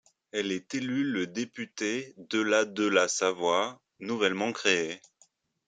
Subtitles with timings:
[0.31, 4.99] Elle est élue le député de la de la Savoie, nouvellement créée.